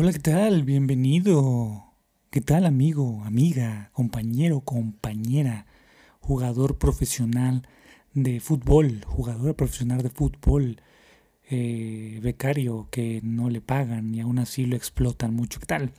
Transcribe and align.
Hola, 0.00 0.12
¿qué 0.12 0.20
tal? 0.20 0.62
Bienvenido. 0.62 1.92
¿Qué 2.30 2.40
tal, 2.40 2.66
amigo, 2.66 3.24
amiga, 3.24 3.90
compañero, 3.92 4.60
compañera, 4.60 5.66
jugador 6.20 6.78
profesional 6.78 7.66
de 8.14 8.38
fútbol, 8.38 9.04
jugadora 9.04 9.54
profesional 9.54 10.00
de 10.00 10.10
fútbol, 10.10 10.80
eh, 11.50 12.20
becario 12.22 12.86
que 12.92 13.18
no 13.24 13.50
le 13.50 13.60
pagan 13.60 14.14
y 14.14 14.20
aún 14.20 14.38
así 14.38 14.66
lo 14.66 14.76
explotan 14.76 15.34
mucho? 15.34 15.58
¿Qué 15.58 15.66
tal? 15.66 15.92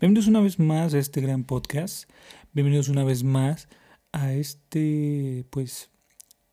Bienvenidos 0.00 0.28
una 0.28 0.42
vez 0.42 0.58
más 0.58 0.92
a 0.92 0.98
este 0.98 1.22
gran 1.22 1.44
podcast. 1.44 2.10
Bienvenidos 2.52 2.90
una 2.90 3.04
vez 3.04 3.24
más 3.24 3.70
a 4.12 4.34
este, 4.34 5.46
pues, 5.48 5.88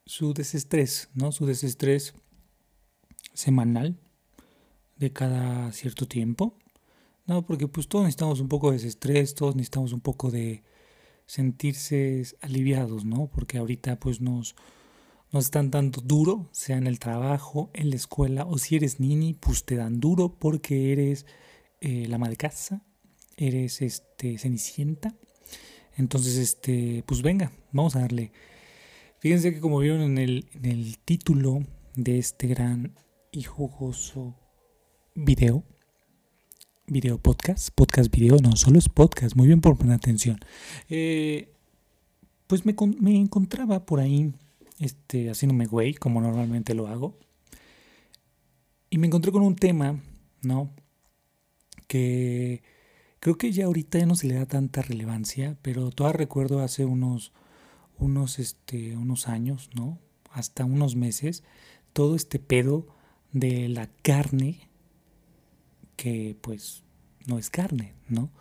su 0.05 0.33
desestrés, 0.33 1.09
¿no? 1.15 1.33
Su 1.33 1.45
desestrés 1.47 2.15
semanal 3.33 3.99
de 4.95 5.11
cada 5.11 5.69
cierto 5.73 6.07
tiempo. 6.07 6.62
No, 7.25 7.45
porque 7.45 7.67
pues 7.67 7.87
todos 7.87 8.03
necesitamos 8.03 8.39
un 8.39 8.49
poco 8.49 8.71
de 8.71 8.77
estrés, 8.77 9.33
todos 9.33 9.55
necesitamos 9.55 9.93
un 9.93 10.01
poco 10.01 10.29
de 10.29 10.63
sentirse 11.25 12.23
aliviados, 12.41 13.05
¿no? 13.05 13.27
Porque 13.27 13.57
ahorita 13.57 13.97
pues 13.99 14.19
nos, 14.19 14.55
nos 15.31 15.45
están 15.45 15.71
dando 15.71 16.01
duro, 16.01 16.49
sea 16.51 16.77
en 16.77 16.87
el 16.87 16.99
trabajo, 16.99 17.71
en 17.73 17.89
la 17.89 17.95
escuela, 17.95 18.45
o 18.45 18.57
si 18.57 18.75
eres 18.75 18.99
nini, 18.99 19.33
pues 19.33 19.63
te 19.63 19.75
dan 19.75 19.99
duro 19.99 20.37
porque 20.37 20.91
eres 20.91 21.25
eh, 21.79 22.07
la 22.07 22.17
madre 22.17 22.35
casa, 22.35 22.83
eres 23.37 23.81
este 23.81 24.37
cenicienta. 24.37 25.15
Entonces, 25.95 26.37
este, 26.37 27.03
pues 27.05 27.21
venga, 27.21 27.51
vamos 27.71 27.95
a 27.95 27.99
darle. 28.01 28.31
Fíjense 29.19 29.53
que 29.53 29.59
como 29.59 29.79
vieron 29.79 30.01
en 30.01 30.17
el, 30.17 30.49
en 30.53 30.65
el 30.65 30.97
título 30.99 31.61
de 31.95 32.19
este 32.19 32.47
gran 32.47 32.95
y 33.31 33.43
jugoso 33.43 34.35
video, 35.15 35.63
video 36.87 37.17
podcast, 37.17 37.69
podcast 37.73 38.11
video, 38.11 38.37
no, 38.37 38.55
solo 38.55 38.77
es 38.77 38.89
podcast, 38.89 39.35
muy 39.35 39.47
bien 39.47 39.61
por 39.61 39.77
poner 39.77 39.95
atención. 39.95 40.39
Eh, 40.89 41.53
pues 42.47 42.65
me, 42.65 42.75
me, 42.99 43.15
encontraba 43.15 43.85
por 43.85 43.99
ahí 43.99 44.33
este, 44.79 45.29
haciéndome 45.29 45.65
güey, 45.65 45.93
como 45.93 46.21
normalmente 46.21 46.73
lo 46.73 46.87
hago, 46.87 47.17
y 48.89 48.97
me 48.97 49.07
encontré 49.07 49.31
con 49.31 49.43
un 49.43 49.55
tema, 49.55 50.01
¿no? 50.41 50.71
Que 51.87 52.61
creo 53.19 53.37
que 53.37 53.51
ya 53.51 53.65
ahorita 53.65 53.99
ya 53.99 54.05
no 54.05 54.15
se 54.15 54.27
le 54.27 54.35
da 54.35 54.45
tanta 54.45 54.81
relevancia, 54.81 55.57
pero 55.61 55.89
todavía 55.89 56.17
recuerdo 56.17 56.59
hace 56.59 56.85
unos, 56.85 57.31
unos, 57.97 58.39
este, 58.39 58.97
unos 58.97 59.27
años, 59.27 59.69
¿no? 59.73 59.99
Hasta 60.31 60.65
unos 60.65 60.95
meses, 60.95 61.43
todo 61.93 62.15
este 62.15 62.39
pedo 62.39 62.87
de 63.31 63.69
la 63.69 63.89
carne 64.01 64.69
que 65.95 66.37
pues 66.41 66.83
no 67.25 67.37
es 67.37 67.49
carne, 67.49 67.93
¿no? 68.07 68.31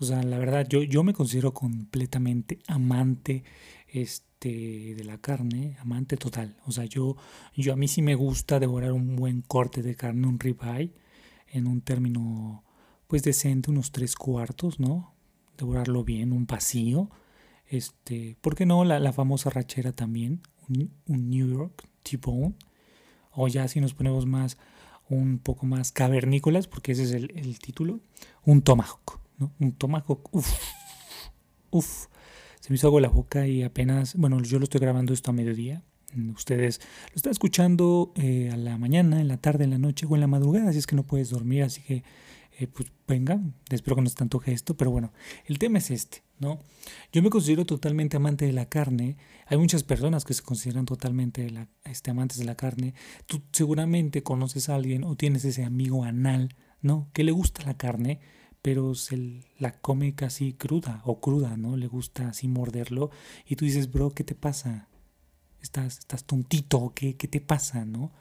O 0.00 0.04
sea, 0.04 0.22
la 0.22 0.38
verdad, 0.38 0.66
yo, 0.68 0.82
yo 0.82 1.04
me 1.04 1.12
considero 1.12 1.54
completamente 1.54 2.58
amante 2.66 3.44
este, 3.88 4.94
de 4.96 5.04
la 5.04 5.18
carne, 5.18 5.76
amante 5.80 6.16
total. 6.16 6.56
O 6.66 6.72
sea, 6.72 6.84
yo, 6.86 7.16
yo 7.54 7.72
a 7.72 7.76
mí 7.76 7.86
sí 7.86 8.02
me 8.02 8.14
gusta 8.14 8.58
devorar 8.58 8.92
un 8.92 9.14
buen 9.16 9.42
corte 9.42 9.82
de 9.82 9.94
carne, 9.94 10.26
un 10.26 10.40
ribeye, 10.40 10.92
en 11.52 11.66
un 11.66 11.82
término 11.82 12.64
pues 13.06 13.22
decente, 13.22 13.70
unos 13.70 13.92
tres 13.92 14.16
cuartos, 14.16 14.80
¿no? 14.80 15.14
Devorarlo 15.58 16.02
bien, 16.02 16.32
un 16.32 16.46
pasillo. 16.46 17.10
Este, 17.68 18.36
¿por 18.40 18.54
qué 18.54 18.66
no? 18.66 18.84
La, 18.84 18.98
la 18.98 19.12
famosa 19.12 19.50
rachera 19.50 19.92
también, 19.92 20.40
un, 20.68 20.90
un 21.06 21.30
New 21.30 21.48
York 21.48 21.88
T-Bone. 22.02 22.54
O 23.32 23.48
ya 23.48 23.68
si 23.68 23.80
nos 23.80 23.94
ponemos 23.94 24.26
más 24.26 24.58
un 25.16 25.38
poco 25.38 25.66
más 25.66 25.92
cavernícolas, 25.92 26.66
porque 26.66 26.92
ese 26.92 27.04
es 27.04 27.12
el, 27.12 27.58
título, 27.58 28.00
un 28.44 28.62
tomahawk, 28.62 29.20
¿no? 29.38 29.52
Un 29.60 29.72
tomahawk, 29.72 30.34
uff, 30.34 30.52
uff, 31.70 32.06
se 32.60 32.70
me 32.70 32.76
hizo 32.76 32.86
agua 32.86 33.00
la 33.00 33.08
boca 33.08 33.46
y 33.46 33.62
apenas, 33.62 34.14
bueno, 34.16 34.40
yo 34.42 34.58
lo 34.58 34.64
estoy 34.64 34.80
grabando 34.80 35.12
esto 35.12 35.30
a 35.30 35.34
mediodía, 35.34 35.82
ustedes 36.34 36.80
lo 37.10 37.16
están 37.16 37.32
escuchando 37.32 38.12
eh, 38.16 38.50
a 38.52 38.56
la 38.56 38.76
mañana, 38.78 39.20
en 39.20 39.28
la 39.28 39.38
tarde, 39.38 39.64
en 39.64 39.70
la 39.70 39.78
noche 39.78 40.06
o 40.08 40.14
en 40.14 40.20
la 40.20 40.26
madrugada, 40.26 40.70
así 40.70 40.78
es 40.78 40.86
que 40.86 40.96
no 40.96 41.04
puedes 41.04 41.30
dormir, 41.30 41.62
así 41.62 41.82
que 41.82 42.04
eh, 42.58 42.66
pues 42.66 42.92
venga, 43.08 43.40
espero 43.70 43.96
que 43.96 44.02
no 44.02 44.08
se 44.08 44.16
te 44.16 44.24
antoje 44.24 44.52
esto, 44.52 44.76
pero 44.76 44.90
bueno, 44.90 45.12
el 45.46 45.58
tema 45.58 45.78
es 45.78 45.90
este, 45.90 46.22
¿no? 46.38 46.60
Yo 47.10 47.22
me 47.22 47.30
considero 47.30 47.64
totalmente 47.64 48.16
amante 48.16 48.44
de 48.44 48.52
la 48.52 48.66
carne, 48.66 49.16
hay 49.46 49.56
muchas 49.56 49.84
personas 49.84 50.24
que 50.24 50.34
se 50.34 50.42
consideran 50.42 50.84
totalmente 50.84 51.50
este, 51.84 52.10
amantes 52.10 52.38
de 52.38 52.44
la 52.44 52.54
carne, 52.54 52.94
tú 53.26 53.42
seguramente 53.52 54.22
conoces 54.22 54.68
a 54.68 54.74
alguien 54.74 55.04
o 55.04 55.16
tienes 55.16 55.44
ese 55.46 55.64
amigo 55.64 56.04
anal, 56.04 56.54
¿no? 56.82 57.08
Que 57.14 57.24
le 57.24 57.32
gusta 57.32 57.64
la 57.64 57.78
carne, 57.78 58.20
pero 58.60 58.94
se 58.94 59.40
la 59.58 59.72
come 59.72 60.14
casi 60.14 60.52
cruda 60.52 61.00
o 61.04 61.20
cruda, 61.20 61.56
¿no? 61.56 61.76
Le 61.76 61.86
gusta 61.86 62.28
así 62.28 62.48
morderlo 62.48 63.10
y 63.46 63.56
tú 63.56 63.64
dices, 63.64 63.90
bro, 63.90 64.10
¿qué 64.10 64.24
te 64.24 64.34
pasa? 64.34 64.88
¿Estás, 65.62 66.00
estás 66.00 66.24
tontito? 66.24 66.92
¿Qué, 66.94 67.16
¿Qué 67.16 67.28
te 67.28 67.40
pasa, 67.40 67.86
no? 67.86 68.12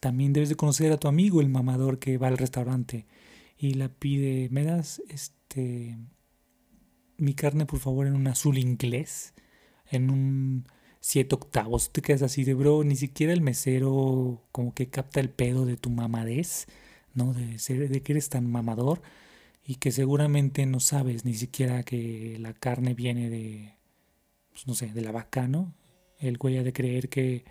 También 0.00 0.32
debes 0.32 0.48
de 0.48 0.56
conocer 0.56 0.90
a 0.92 0.96
tu 0.96 1.08
amigo, 1.08 1.40
el 1.40 1.50
mamador 1.50 1.98
que 1.98 2.18
va 2.18 2.28
al 2.28 2.38
restaurante 2.38 3.06
y 3.60 3.74
la 3.74 3.90
pide, 3.90 4.48
¿me 4.50 4.64
das 4.64 5.02
este 5.08 5.98
mi 7.18 7.34
carne 7.34 7.66
por 7.66 7.78
favor 7.78 8.06
en 8.06 8.14
un 8.14 8.26
azul 8.26 8.56
inglés? 8.56 9.34
En 9.90 10.10
un 10.10 10.66
siete 11.00 11.34
octavos. 11.34 11.92
Te 11.92 12.00
quedas 12.00 12.22
así 12.22 12.44
de 12.44 12.54
bro, 12.54 12.84
ni 12.84 12.96
siquiera 12.96 13.34
el 13.34 13.42
mesero 13.42 14.48
como 14.50 14.72
que 14.74 14.88
capta 14.88 15.20
el 15.20 15.28
pedo 15.28 15.66
de 15.66 15.76
tu 15.76 15.90
mamadez, 15.90 16.68
¿no? 17.12 17.34
De, 17.34 17.58
ser, 17.58 17.90
de 17.90 18.02
que 18.02 18.12
eres 18.12 18.30
tan 18.30 18.50
mamador 18.50 19.02
y 19.62 19.74
que 19.76 19.92
seguramente 19.92 20.64
no 20.64 20.80
sabes 20.80 21.26
ni 21.26 21.34
siquiera 21.34 21.82
que 21.82 22.38
la 22.40 22.54
carne 22.54 22.94
viene 22.94 23.28
de, 23.28 23.76
pues 24.52 24.66
no 24.66 24.74
sé, 24.74 24.86
de 24.94 25.02
la 25.02 25.12
vaca, 25.12 25.48
¿no? 25.48 25.74
El 26.18 26.38
güey 26.38 26.62
de 26.62 26.72
creer 26.72 27.10
que 27.10 27.44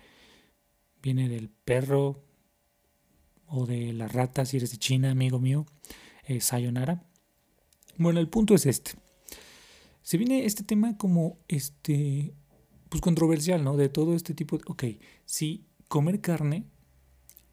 viene 1.02 1.28
del 1.28 1.50
perro 1.50 2.24
o 3.50 3.66
de 3.66 3.92
la 3.92 4.08
rata 4.08 4.44
si 4.44 4.56
eres 4.56 4.70
de 4.70 4.78
China, 4.78 5.10
amigo 5.10 5.38
mío 5.38 5.66
eh, 6.24 6.40
Sayonara. 6.40 7.02
Bueno, 7.96 8.20
el 8.20 8.28
punto 8.28 8.54
es 8.54 8.66
este. 8.66 8.92
Se 10.02 10.16
viene 10.16 10.46
este 10.46 10.64
tema 10.64 10.96
como 10.96 11.38
este, 11.48 12.34
pues 12.88 13.00
controversial, 13.00 13.62
¿no? 13.64 13.76
De 13.76 13.88
todo 13.88 14.14
este 14.14 14.34
tipo 14.34 14.56
de, 14.56 14.64
ok, 14.66 14.84
si 15.24 15.66
comer 15.88 16.20
carne 16.20 16.66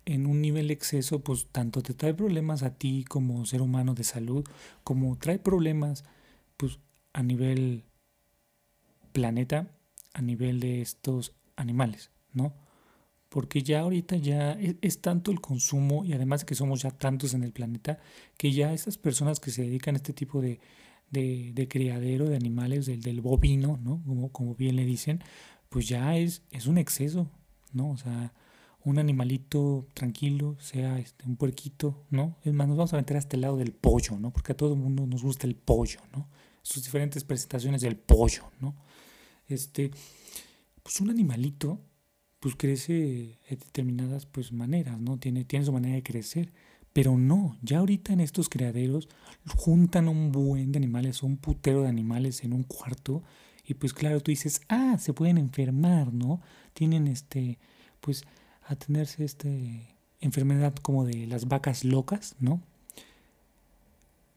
en 0.05 0.25
un 0.25 0.41
nivel 0.41 0.71
exceso, 0.71 1.23
pues 1.23 1.47
tanto 1.51 1.81
te 1.81 1.93
trae 1.93 2.13
problemas 2.13 2.63
a 2.63 2.75
ti 2.75 3.03
como 3.03 3.45
ser 3.45 3.61
humano 3.61 3.93
de 3.93 4.03
salud, 4.03 4.45
como 4.83 5.17
trae 5.17 5.39
problemas, 5.39 6.05
pues 6.55 6.79
a 7.13 7.23
nivel 7.23 7.83
planeta, 9.11 9.75
a 10.13 10.21
nivel 10.21 10.59
de 10.59 10.81
estos 10.81 11.33
animales, 11.55 12.11
¿no? 12.31 12.53
Porque 13.29 13.61
ya 13.61 13.81
ahorita 13.81 14.15
ya 14.17 14.53
es, 14.53 15.01
tanto 15.01 15.31
el 15.31 15.41
consumo 15.41 16.05
y 16.05 16.13
además 16.13 16.45
que 16.45 16.55
somos 16.55 16.81
ya 16.81 16.91
tantos 16.91 17.33
en 17.33 17.43
el 17.43 17.51
planeta, 17.51 17.99
que 18.37 18.51
ya 18.51 18.73
estas 18.73 18.97
personas 18.97 19.39
que 19.39 19.51
se 19.51 19.63
dedican 19.63 19.95
a 19.95 19.97
este 19.97 20.13
tipo 20.13 20.41
de, 20.41 20.59
de, 21.11 21.67
criadero 21.69 22.29
de 22.29 22.35
animales, 22.35 22.85
del, 22.85 23.01
del 23.01 23.21
bovino, 23.21 23.79
¿no? 23.83 24.01
Como, 24.05 24.31
como, 24.31 24.55
bien 24.55 24.75
le 24.75 24.85
dicen, 24.85 25.21
pues 25.69 25.87
ya 25.87 26.15
es, 26.17 26.43
es 26.51 26.67
un 26.67 26.77
exceso, 26.77 27.29
¿no? 27.73 27.91
O 27.91 27.97
sea, 27.97 28.33
un 28.83 28.99
animalito 28.99 29.85
tranquilo, 29.93 30.55
sea 30.59 30.97
este, 30.97 31.25
un 31.25 31.35
puerquito, 31.35 32.05
¿no? 32.09 32.37
Es 32.43 32.53
más, 32.53 32.67
nos 32.69 32.77
vamos 32.77 32.93
a 32.93 32.97
meter 32.97 33.17
a 33.17 33.19
este 33.19 33.35
lado 33.35 33.57
del 33.57 33.73
pollo, 33.73 34.17
¿no? 34.17 34.31
Porque 34.31 34.53
a 34.53 34.57
todo 34.57 34.73
el 34.73 34.79
mundo 34.79 35.05
nos 35.05 35.23
gusta 35.23 35.45
el 35.45 35.55
pollo, 35.55 35.99
¿no? 36.13 36.29
Sus 36.61 36.83
diferentes 36.83 37.25
presentaciones 37.25 37.81
del 37.81 37.97
pollo, 37.97 38.43
¿no? 38.61 38.75
Este, 39.49 39.91
pues 40.83 41.01
un 41.01 41.09
animalito 41.09 41.81
pues 42.39 42.55
crece 42.55 42.93
de 42.93 43.39
determinadas 43.49 44.25
pues 44.25 44.51
maneras, 44.51 44.99
¿no? 44.99 45.17
Tiene, 45.17 45.45
tiene 45.45 45.65
su 45.65 45.71
manera 45.71 45.95
de 45.95 46.03
crecer. 46.03 46.51
Pero 46.93 47.17
no, 47.17 47.57
ya 47.61 47.79
ahorita 47.79 48.13
en 48.13 48.21
estos 48.21 48.49
criaderos 48.49 49.07
juntan 49.55 50.07
un 50.07 50.31
buen 50.31 50.71
de 50.71 50.77
animales, 50.77 51.21
un 51.21 51.37
putero 51.37 51.83
de 51.83 51.89
animales 51.89 52.43
en 52.43 52.53
un 52.53 52.63
cuarto. 52.63 53.23
Y 53.65 53.75
pues 53.75 53.93
claro, 53.93 54.19
tú 54.21 54.31
dices, 54.31 54.61
ah, 54.69 54.97
se 54.99 55.13
pueden 55.13 55.37
enfermar, 55.37 56.13
¿no? 56.13 56.41
Tienen 56.73 57.07
este, 57.07 57.59
pues 58.01 58.23
a 58.65 58.75
tenerse 58.75 59.23
este 59.23 59.95
enfermedad 60.21 60.73
como 60.75 61.05
de 61.05 61.27
las 61.27 61.47
vacas 61.47 61.83
locas, 61.83 62.35
¿no? 62.39 62.61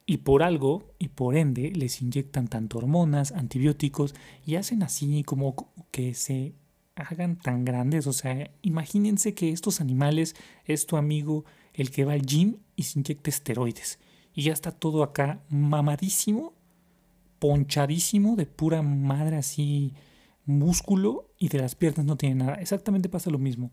Y 0.04 0.18
por 0.18 0.42
algo, 0.42 0.92
y 0.98 1.08
por 1.08 1.36
ende, 1.36 1.70
les 1.70 2.02
inyectan 2.02 2.48
tanto 2.48 2.78
hormonas, 2.78 3.32
antibióticos, 3.32 4.14
y 4.44 4.56
hacen 4.56 4.82
así 4.82 5.22
como 5.22 5.54
que 5.92 6.14
se 6.14 6.52
hagan 7.02 7.36
tan 7.36 7.64
grandes. 7.64 8.06
O 8.06 8.12
sea, 8.12 8.50
imagínense 8.62 9.34
que 9.34 9.50
estos 9.50 9.80
animales 9.80 10.34
es 10.64 10.86
tu 10.86 10.96
amigo 10.96 11.44
el 11.74 11.90
que 11.90 12.04
va 12.04 12.12
al 12.12 12.22
gym 12.22 12.56
y 12.76 12.84
se 12.84 12.98
inyecta 12.98 13.30
esteroides. 13.30 13.98
Y 14.34 14.42
ya 14.42 14.52
está 14.52 14.70
todo 14.70 15.02
acá 15.02 15.42
mamadísimo, 15.48 16.54
ponchadísimo, 17.38 18.36
de 18.36 18.46
pura 18.46 18.82
madre 18.82 19.36
así, 19.36 19.94
músculo 20.44 21.30
y 21.38 21.48
de 21.48 21.58
las 21.58 21.74
piernas 21.74 22.06
no 22.06 22.16
tiene 22.16 22.36
nada. 22.36 22.54
Exactamente 22.54 23.08
pasa 23.08 23.30
lo 23.30 23.38
mismo. 23.38 23.70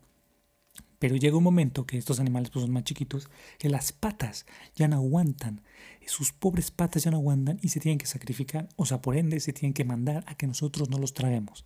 Pero 0.99 1.15
llega 1.15 1.37
un 1.37 1.43
momento 1.43 1.85
que 1.85 1.97
estos 1.97 2.19
animales 2.19 2.49
pues, 2.49 2.63
son 2.63 2.73
más 2.73 2.83
chiquitos, 2.83 3.29
que 3.59 3.69
las 3.69 3.91
patas 3.91 4.45
ya 4.75 4.87
no 4.87 4.95
aguantan. 4.95 5.61
Sus 6.07 6.31
pobres 6.31 6.71
patas 6.71 7.03
ya 7.03 7.11
no 7.11 7.17
aguantan 7.17 7.59
y 7.61 7.69
se 7.69 7.79
tienen 7.79 7.99
que 7.99 8.07
sacrificar, 8.07 8.69
o 8.77 8.85
sea, 8.85 9.01
por 9.01 9.15
ende 9.15 9.39
se 9.39 9.53
tienen 9.53 9.73
que 9.73 9.85
mandar 9.85 10.23
a 10.27 10.35
que 10.35 10.47
nosotros 10.47 10.89
no 10.89 10.97
los 10.97 11.13
traguemos. 11.13 11.65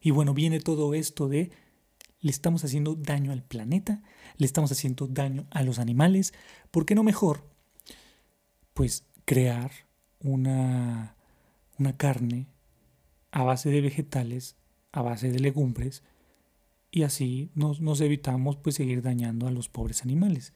Y 0.00 0.10
bueno, 0.10 0.34
viene 0.34 0.60
todo 0.60 0.94
esto 0.94 1.28
de 1.28 1.50
le 2.20 2.30
estamos 2.30 2.64
haciendo 2.64 2.94
daño 2.94 3.32
al 3.32 3.42
planeta, 3.42 4.02
le 4.36 4.46
estamos 4.46 4.70
haciendo 4.72 5.06
daño 5.06 5.46
a 5.50 5.62
los 5.62 5.78
animales, 5.78 6.34
¿por 6.70 6.84
qué 6.84 6.94
no 6.94 7.02
mejor? 7.02 7.48
Pues 8.74 9.06
crear 9.24 9.70
una, 10.20 11.16
una 11.78 11.96
carne 11.96 12.46
a 13.30 13.42
base 13.42 13.70
de 13.70 13.80
vegetales, 13.80 14.56
a 14.92 15.02
base 15.02 15.30
de 15.30 15.40
legumbres, 15.40 16.02
y 16.90 17.04
así 17.04 17.50
nos, 17.54 17.80
nos 17.80 18.00
evitamos 18.00 18.56
pues 18.56 18.74
seguir 18.74 19.02
dañando 19.02 19.46
a 19.46 19.50
los 19.52 19.68
pobres 19.68 20.02
animales. 20.02 20.52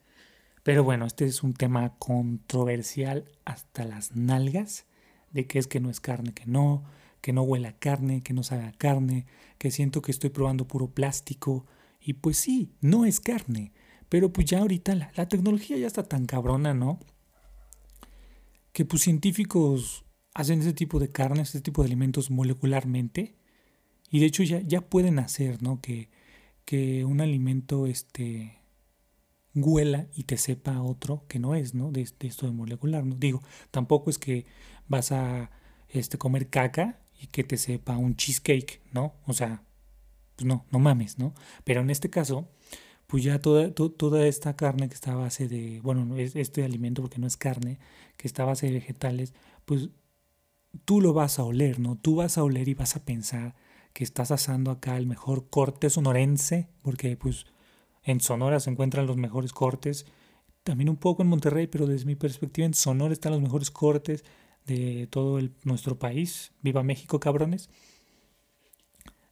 Pero 0.62 0.82
bueno, 0.82 1.06
este 1.06 1.26
es 1.26 1.42
un 1.42 1.54
tema 1.54 1.94
controversial 1.98 3.30
hasta 3.44 3.84
las 3.84 4.16
nalgas, 4.16 4.86
de 5.30 5.46
que 5.46 5.58
es 5.58 5.66
que 5.66 5.80
no 5.80 5.90
es 5.90 6.00
carne, 6.00 6.32
que 6.32 6.46
no, 6.46 6.84
que 7.24 7.32
no 7.32 7.40
huela 7.40 7.72
carne, 7.78 8.22
que 8.22 8.34
no 8.34 8.42
sabe 8.42 8.74
carne, 8.76 9.24
que 9.56 9.70
siento 9.70 10.02
que 10.02 10.10
estoy 10.10 10.28
probando 10.28 10.68
puro 10.68 10.90
plástico. 10.90 11.64
Y 11.98 12.12
pues 12.12 12.36
sí, 12.36 12.74
no 12.82 13.06
es 13.06 13.18
carne. 13.18 13.72
Pero 14.10 14.30
pues 14.30 14.44
ya 14.44 14.58
ahorita 14.58 14.94
la, 14.94 15.10
la 15.16 15.26
tecnología 15.26 15.78
ya 15.78 15.86
está 15.86 16.02
tan 16.02 16.26
cabrona, 16.26 16.74
¿no? 16.74 17.00
Que 18.74 18.84
pues 18.84 19.00
científicos 19.00 20.04
hacen 20.34 20.60
ese 20.60 20.74
tipo 20.74 21.00
de 21.00 21.12
carnes, 21.12 21.48
ese 21.48 21.62
tipo 21.62 21.80
de 21.80 21.86
alimentos 21.86 22.30
molecularmente. 22.30 23.36
Y 24.10 24.20
de 24.20 24.26
hecho 24.26 24.42
ya, 24.42 24.60
ya 24.60 24.82
pueden 24.82 25.18
hacer, 25.18 25.62
¿no? 25.62 25.80
Que, 25.80 26.10
que 26.66 27.06
un 27.06 27.22
alimento 27.22 27.86
este, 27.86 28.58
huela 29.54 30.08
y 30.14 30.24
te 30.24 30.36
sepa 30.36 30.82
otro 30.82 31.24
que 31.26 31.38
no 31.38 31.54
es, 31.54 31.72
¿no? 31.72 31.90
De, 31.90 32.02
esto 32.02 32.44
de 32.44 32.52
molecular, 32.52 33.06
¿no? 33.06 33.14
Digo, 33.14 33.42
tampoco 33.70 34.10
es 34.10 34.18
que 34.18 34.44
vas 34.88 35.10
a 35.10 35.50
este, 35.88 36.18
comer 36.18 36.50
caca 36.50 37.00
que 37.26 37.44
te 37.44 37.56
sepa 37.56 37.96
un 37.96 38.16
cheesecake, 38.16 38.80
¿no? 38.92 39.14
O 39.26 39.32
sea, 39.32 39.62
pues 40.36 40.46
no, 40.46 40.64
no 40.70 40.78
mames, 40.78 41.18
¿no? 41.18 41.34
Pero 41.64 41.80
en 41.80 41.90
este 41.90 42.10
caso, 42.10 42.48
pues 43.06 43.22
ya 43.24 43.38
toda, 43.38 43.72
toda 43.72 44.26
esta 44.26 44.56
carne 44.56 44.88
que 44.88 44.94
está 44.94 45.12
a 45.12 45.16
base 45.16 45.48
de, 45.48 45.80
bueno, 45.80 46.16
este 46.16 46.64
alimento 46.64 47.02
porque 47.02 47.18
no 47.18 47.26
es 47.26 47.36
carne, 47.36 47.78
que 48.16 48.26
está 48.26 48.42
a 48.42 48.46
base 48.46 48.66
de 48.66 48.72
vegetales, 48.72 49.34
pues 49.64 49.90
tú 50.84 51.00
lo 51.00 51.12
vas 51.12 51.38
a 51.38 51.44
oler, 51.44 51.78
¿no? 51.78 51.96
Tú 51.96 52.16
vas 52.16 52.38
a 52.38 52.44
oler 52.44 52.68
y 52.68 52.74
vas 52.74 52.96
a 52.96 53.04
pensar 53.04 53.54
que 53.92 54.04
estás 54.04 54.30
asando 54.30 54.70
acá 54.70 54.96
el 54.96 55.06
mejor 55.06 55.48
corte 55.48 55.90
sonorense, 55.90 56.68
porque 56.82 57.16
pues 57.16 57.46
en 58.02 58.20
Sonora 58.20 58.60
se 58.60 58.70
encuentran 58.70 59.06
los 59.06 59.16
mejores 59.16 59.52
cortes, 59.52 60.06
también 60.64 60.88
un 60.88 60.96
poco 60.96 61.22
en 61.22 61.28
Monterrey, 61.28 61.66
pero 61.66 61.86
desde 61.86 62.06
mi 62.06 62.16
perspectiva 62.16 62.66
en 62.66 62.74
Sonora 62.74 63.12
están 63.12 63.32
los 63.32 63.40
mejores 63.40 63.70
cortes 63.70 64.24
de 64.66 65.06
todo 65.10 65.38
el, 65.38 65.52
nuestro 65.62 65.98
país. 65.98 66.52
Viva 66.62 66.82
México, 66.82 67.20
cabrones. 67.20 67.70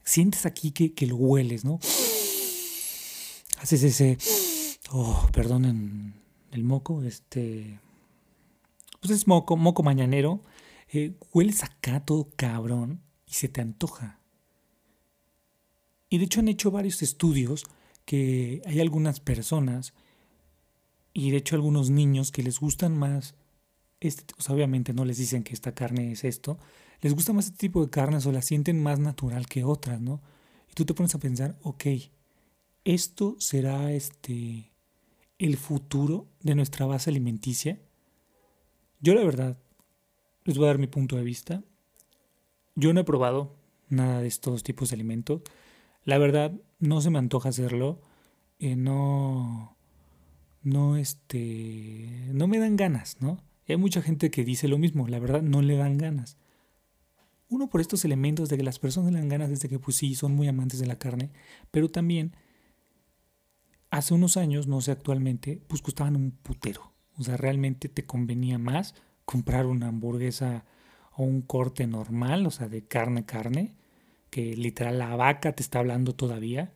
Sientes 0.04 0.46
aquí 0.46 0.72
que, 0.72 0.94
que 0.94 1.06
lo 1.06 1.16
hueles, 1.16 1.64
¿no? 1.64 1.78
Haces 3.58 3.82
ese... 3.82 4.18
Oh, 4.90 5.28
perdonen 5.32 6.14
el 6.50 6.64
moco, 6.64 7.02
este... 7.02 7.80
Pues 9.00 9.10
es 9.10 9.26
moco, 9.26 9.56
moco 9.56 9.82
mañanero. 9.82 10.42
Eh, 10.92 11.14
hueles 11.32 11.64
acá 11.64 12.04
todo 12.04 12.28
cabrón 12.36 13.00
y 13.26 13.34
se 13.34 13.48
te 13.48 13.60
antoja. 13.60 14.20
Y 16.08 16.18
de 16.18 16.24
hecho 16.24 16.40
han 16.40 16.48
hecho 16.48 16.70
varios 16.70 17.00
estudios 17.00 17.64
que 18.04 18.60
hay 18.66 18.80
algunas 18.80 19.20
personas 19.20 19.94
y 21.14 21.30
de 21.30 21.38
hecho 21.38 21.56
algunos 21.56 21.90
niños 21.90 22.30
que 22.30 22.42
les 22.42 22.60
gustan 22.60 22.96
más, 22.96 23.34
este, 24.02 24.34
obviamente 24.48 24.92
no 24.92 25.04
les 25.04 25.18
dicen 25.18 25.42
que 25.42 25.54
esta 25.54 25.74
carne 25.74 26.12
es 26.12 26.24
esto, 26.24 26.58
les 27.00 27.14
gusta 27.14 27.32
más 27.32 27.46
este 27.46 27.58
tipo 27.58 27.82
de 27.82 27.90
carnes 27.90 28.26
o 28.26 28.32
la 28.32 28.42
sienten 28.42 28.82
más 28.82 28.98
natural 28.98 29.46
que 29.46 29.64
otras, 29.64 30.00
¿no? 30.00 30.20
Y 30.70 30.74
tú 30.74 30.84
te 30.84 30.94
pones 30.94 31.14
a 31.14 31.18
pensar, 31.18 31.56
ok, 31.62 31.84
esto 32.84 33.36
será 33.38 33.92
este 33.92 34.72
el 35.38 35.56
futuro 35.56 36.28
de 36.40 36.54
nuestra 36.54 36.86
base 36.86 37.10
alimenticia. 37.10 37.80
Yo 39.00 39.14
la 39.14 39.24
verdad 39.24 39.58
les 40.44 40.56
voy 40.56 40.66
a 40.66 40.68
dar 40.68 40.78
mi 40.78 40.86
punto 40.86 41.16
de 41.16 41.24
vista. 41.24 41.62
Yo 42.74 42.92
no 42.92 43.00
he 43.00 43.04
probado 43.04 43.56
nada 43.88 44.20
de 44.20 44.28
estos 44.28 44.62
tipos 44.62 44.90
de 44.90 44.94
alimentos. 44.94 45.42
La 46.04 46.18
verdad, 46.18 46.52
no 46.78 47.00
se 47.00 47.10
me 47.10 47.18
antoja 47.18 47.50
hacerlo. 47.50 48.00
Eh, 48.58 48.76
no. 48.76 49.76
No, 50.62 50.96
este. 50.96 52.28
No 52.32 52.46
me 52.46 52.58
dan 52.58 52.76
ganas, 52.76 53.20
¿no? 53.20 53.42
Hay 53.68 53.76
mucha 53.76 54.02
gente 54.02 54.30
que 54.30 54.44
dice 54.44 54.68
lo 54.68 54.78
mismo. 54.78 55.08
La 55.08 55.18
verdad, 55.18 55.42
no 55.42 55.62
le 55.62 55.76
dan 55.76 55.98
ganas. 55.98 56.36
Uno 57.48 57.68
por 57.68 57.80
estos 57.80 58.04
elementos 58.04 58.48
de 58.48 58.56
que 58.56 58.62
las 58.62 58.78
personas 58.78 59.12
le 59.12 59.18
dan 59.18 59.28
ganas 59.28 59.50
desde 59.50 59.68
que, 59.68 59.78
pues 59.78 59.96
sí, 59.96 60.14
son 60.14 60.34
muy 60.34 60.48
amantes 60.48 60.80
de 60.80 60.86
la 60.86 60.98
carne. 60.98 61.30
Pero 61.70 61.88
también. 61.88 62.34
Hace 63.90 64.14
unos 64.14 64.38
años, 64.38 64.66
no 64.66 64.80
sé 64.80 64.90
actualmente, 64.90 65.62
pues 65.68 65.82
costaban 65.82 66.16
un 66.16 66.30
putero. 66.30 66.92
O 67.18 67.22
sea, 67.22 67.36
realmente 67.36 67.90
te 67.90 68.06
convenía 68.06 68.58
más 68.58 68.94
comprar 69.26 69.66
una 69.66 69.88
hamburguesa 69.88 70.64
o 71.14 71.24
un 71.24 71.42
corte 71.42 71.86
normal, 71.86 72.46
o 72.46 72.50
sea, 72.50 72.68
de 72.68 72.86
carne, 72.86 73.24
carne, 73.24 73.74
que 74.30 74.56
literal 74.56 74.98
la 74.98 75.14
vaca 75.14 75.52
te 75.52 75.62
está 75.62 75.78
hablando 75.78 76.14
todavía, 76.14 76.72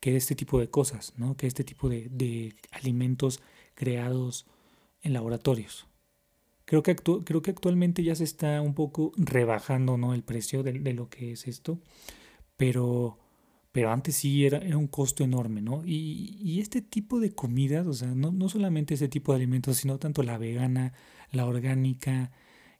que 0.00 0.12
de 0.12 0.16
este 0.16 0.34
tipo 0.34 0.58
de 0.58 0.70
cosas, 0.70 1.12
¿no? 1.16 1.36
que 1.36 1.46
este 1.46 1.62
tipo 1.62 1.88
de, 1.90 2.54
alimentos 2.72 3.40
creados 3.74 4.46
en 5.02 5.12
laboratorios. 5.12 5.86
Creo 6.70 6.84
que, 6.84 6.94
creo 6.94 7.42
que 7.42 7.50
actualmente 7.50 8.04
ya 8.04 8.14
se 8.14 8.22
está 8.22 8.62
un 8.62 8.74
poco 8.74 9.10
rebajando 9.16 9.96
¿no? 9.96 10.14
el 10.14 10.22
precio 10.22 10.62
de, 10.62 10.94
lo 10.94 11.08
que 11.08 11.32
es 11.32 11.48
esto, 11.48 11.80
pero, 12.56 13.18
pero 13.72 13.90
antes 13.90 14.14
sí 14.14 14.46
era, 14.46 14.58
era 14.58 14.76
un 14.76 14.86
costo 14.86 15.24
enorme. 15.24 15.62
¿no? 15.62 15.82
Y, 15.84 16.60
este 16.60 16.80
tipo 16.80 17.18
de 17.18 17.32
comidas, 17.34 17.88
o 17.88 17.92
sea, 17.92 18.14
no, 18.14 18.30
no 18.30 18.48
solamente 18.48 18.94
ese 18.94 19.08
tipo 19.08 19.32
de 19.32 19.38
alimentos, 19.38 19.78
sino 19.78 19.98
tanto 19.98 20.22
la 20.22 20.38
vegana, 20.38 20.92
la 21.32 21.44
orgánica 21.44 22.30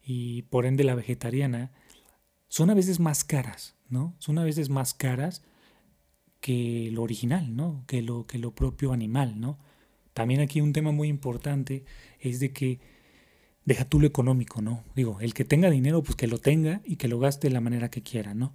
y 0.04 0.42
por 0.42 0.66
ende 0.66 0.84
la 0.84 0.94
vegetariana, 0.94 1.72
son 2.46 2.70
a 2.70 2.74
veces 2.74 3.00
más 3.00 3.24
caras. 3.24 3.74
¿no? 3.88 4.14
Son 4.20 4.38
a 4.38 4.44
veces 4.44 4.68
más 4.68 4.94
caras 4.94 5.42
que 6.40 6.90
lo 6.92 7.02
original, 7.02 7.56
¿no? 7.56 7.82
Que 7.88 8.02
lo, 8.02 8.24
que 8.28 8.38
lo 8.38 8.54
propio 8.54 8.92
animal, 8.92 9.40
¿no? 9.40 9.58
También 10.12 10.40
aquí 10.42 10.60
un 10.60 10.72
tema 10.72 10.92
muy 10.92 11.08
importante 11.08 11.84
es 12.20 12.38
de 12.38 12.52
que 12.52 12.78
deja 13.64 13.84
tú 13.84 14.00
lo 14.00 14.06
económico, 14.06 14.62
¿no? 14.62 14.84
Digo, 14.96 15.18
el 15.20 15.34
que 15.34 15.44
tenga 15.44 15.70
dinero, 15.70 16.02
pues 16.02 16.16
que 16.16 16.26
lo 16.26 16.38
tenga 16.38 16.80
y 16.84 16.96
que 16.96 17.08
lo 17.08 17.18
gaste 17.18 17.48
de 17.48 17.54
la 17.54 17.60
manera 17.60 17.90
que 17.90 18.02
quiera, 18.02 18.34
¿no? 18.34 18.54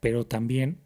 Pero 0.00 0.26
también, 0.26 0.78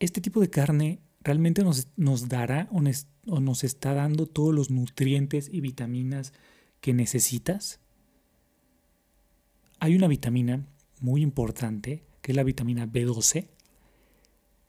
este 0.00 0.20
tipo 0.20 0.40
de 0.40 0.50
carne 0.50 1.00
realmente 1.20 1.62
nos, 1.62 1.88
nos 1.96 2.28
dará 2.28 2.68
o 2.70 3.40
nos 3.40 3.64
está 3.64 3.94
dando 3.94 4.26
todos 4.26 4.54
los 4.54 4.70
nutrientes 4.70 5.48
y 5.52 5.60
vitaminas 5.60 6.32
que 6.80 6.92
necesitas. 6.92 7.80
Hay 9.80 9.96
una 9.96 10.08
vitamina 10.08 10.66
muy 11.00 11.22
importante 11.22 12.04
que 12.20 12.32
es 12.32 12.36
la 12.36 12.42
vitamina 12.42 12.86
B12, 12.86 13.48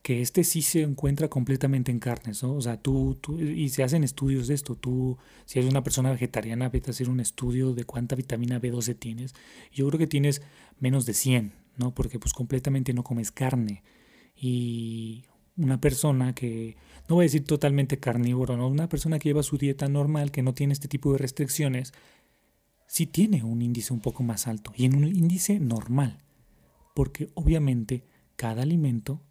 que 0.06 0.22
este 0.22 0.44
sí 0.44 0.62
se 0.62 0.84
encuentra 0.84 1.30
completamente 1.30 1.92
en 1.92 1.98
carnes, 1.98 2.44
¿no? 2.44 2.54
O 2.54 2.62
sea, 2.62 2.78
tú, 2.80 3.18
tú, 3.20 3.42
y 3.42 3.70
se 3.70 3.82
hacen 3.82 4.04
estudios 4.04 4.48
de 4.48 4.54
esto, 4.54 4.76
tú, 4.76 5.18
si 5.46 5.58
eres 5.58 5.72
una 5.72 5.82
persona 5.82 6.12
vegetariana, 6.12 6.70
vete 6.70 6.92
a 6.92 6.94
hacer 6.94 7.10
un 7.10 7.20
estudio 7.20 7.74
de 7.74 7.86
cuánta 7.86 8.16
vitamina 8.16 8.62
B12 8.62 9.00
tienes. 9.00 9.34
Yo 9.72 9.88
creo 9.88 9.98
que 9.98 10.06
tienes 10.06 10.44
menos 10.80 11.08
de 11.08 11.16
100, 11.16 11.54
¿no? 11.78 11.96
Porque 11.96 12.20
pues 12.20 12.36
completamente 12.36 12.94
no 12.94 13.04
comes 13.04 13.32
carne. 13.32 13.82
Y 14.36 15.24
una 15.58 15.82
persona 15.82 16.36
que, 16.36 16.78
no 17.10 17.16
voy 17.16 17.24
a 17.24 17.26
decir 17.26 17.44
totalmente 17.44 17.98
carnívoro, 17.98 18.58
¿no? 18.58 18.68
Una 18.68 18.88
persona 18.88 19.18
que 19.18 19.30
lleva 19.30 19.42
su 19.42 19.58
dieta 19.58 19.88
normal, 19.88 20.30
que 20.30 20.44
no 20.44 20.54
tiene 20.54 20.74
este 20.74 20.88
tipo 20.88 21.14
de 21.14 21.18
restricciones, 21.18 21.94
sí 22.86 23.08
tiene 23.08 23.44
un 23.44 23.64
índice 23.64 23.92
un 23.92 24.02
poco 24.02 24.22
más 24.22 24.46
alto 24.46 24.72
y 24.76 24.86
en 24.86 24.98
un 24.98 25.06
índice 25.08 25.60
normal 25.60 26.22
porque 26.96 27.30
obviamente 27.36 28.08
cada 28.36 28.64
alimento, 28.64 29.22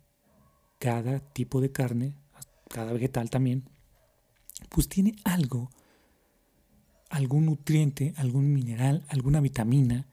cada 0.84 1.20
tipo 1.20 1.62
de 1.62 1.72
carne, 1.72 2.12
cada 2.68 2.92
vegetal 2.92 3.30
también, 3.30 3.64
pues 4.68 4.86
tiene 4.86 5.16
algo, 5.24 5.70
algún 7.08 7.46
nutriente, 7.46 8.12
algún 8.18 8.52
mineral, 8.52 9.02
alguna 9.08 9.40
vitamina 9.40 10.06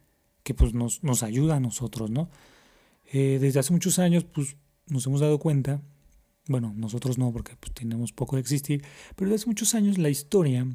que 0.43 0.53
pues 0.53 0.73
nos, 0.73 1.03
nos 1.03 1.23
ayuda 1.23 1.57
a 1.57 1.59
nosotros, 1.59 2.09
¿no? 2.09 2.29
Eh, 3.11 3.37
desde 3.41 3.59
hace 3.59 3.73
muchos 3.73 3.99
años 3.99 4.23
pues 4.23 4.55
nos 4.87 5.05
hemos 5.07 5.19
dado 5.19 5.39
cuenta, 5.39 5.81
bueno, 6.47 6.73
nosotros 6.73 7.17
no 7.17 7.33
porque 7.33 7.57
pues 7.59 7.73
tenemos 7.73 8.13
poco 8.13 8.37
de 8.37 8.41
existir, 8.41 8.81
pero 9.17 9.29
desde 9.29 9.41
hace 9.41 9.49
muchos 9.49 9.75
años 9.75 9.97
la 9.97 10.07
historia 10.07 10.65